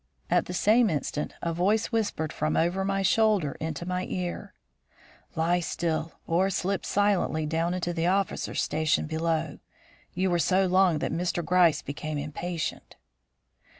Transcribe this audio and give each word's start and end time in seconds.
At 0.31 0.45
the 0.47 0.53
same 0.55 0.89
instant 0.89 1.35
a 1.43 1.53
voice 1.53 1.91
whispered 1.91 2.33
from 2.33 2.57
over 2.57 2.83
my 2.83 3.03
shoulder 3.03 3.51
into 3.59 3.85
my 3.85 4.05
ear: 4.09 4.55
"Lie 5.35 5.59
still; 5.59 6.13
or 6.25 6.49
slip 6.49 6.87
silently 6.87 7.45
down 7.45 7.79
to 7.79 7.93
the 7.93 8.07
officers 8.07 8.63
stationed 8.63 9.09
below. 9.09 9.59
You 10.15 10.31
were 10.31 10.39
so 10.39 10.65
long 10.65 10.97
that 10.97 11.13
Mr. 11.13 11.45
Gryce 11.45 11.83
became 11.83 12.17
impatient." 12.17 12.95